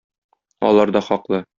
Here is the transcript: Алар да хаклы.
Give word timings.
Алар 0.71 0.95
да 0.97 1.05
хаклы. 1.11 1.45